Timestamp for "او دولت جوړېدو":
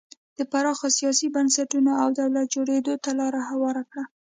2.01-2.93